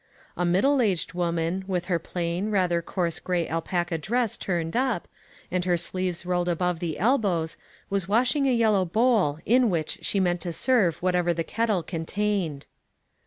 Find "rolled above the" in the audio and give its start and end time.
6.25-6.97